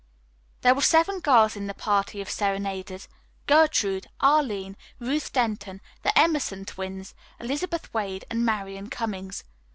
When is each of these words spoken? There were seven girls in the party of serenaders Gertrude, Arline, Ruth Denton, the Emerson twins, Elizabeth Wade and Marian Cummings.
There 0.61 0.73
were 0.73 0.81
seven 0.81 1.19
girls 1.19 1.55
in 1.55 1.67
the 1.67 1.75
party 1.75 2.21
of 2.21 2.27
serenaders 2.31 3.07
Gertrude, 3.45 4.07
Arline, 4.19 4.75
Ruth 4.97 5.31
Denton, 5.31 5.79
the 6.01 6.11
Emerson 6.17 6.65
twins, 6.65 7.13
Elizabeth 7.39 7.93
Wade 7.93 8.25
and 8.31 8.43
Marian 8.43 8.89
Cummings. 8.89 9.43